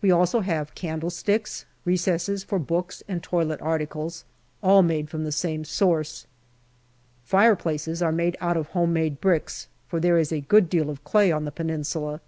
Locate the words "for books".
2.44-3.02